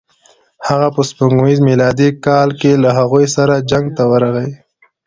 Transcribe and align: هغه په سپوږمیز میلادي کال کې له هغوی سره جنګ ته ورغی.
هغه 0.67 0.87
په 0.95 1.01
سپوږمیز 1.09 1.59
میلادي 1.69 2.09
کال 2.25 2.49
کې 2.59 2.71
له 2.83 2.89
هغوی 2.97 3.25
سره 3.35 3.65
جنګ 3.71 3.85
ته 3.97 4.03
ورغی. 4.11 4.49